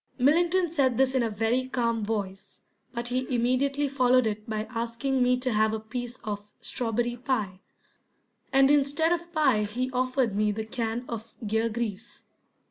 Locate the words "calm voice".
1.67-2.63